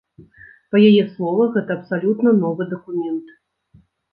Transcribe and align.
Па 0.75 0.81
яе 0.89 1.03
словах, 1.11 1.49
гэта 1.57 1.71
абсалютна 1.81 2.29
новы 2.41 2.69
дакумент. 2.73 3.27